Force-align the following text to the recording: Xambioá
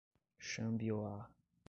Xambioá 0.49 1.29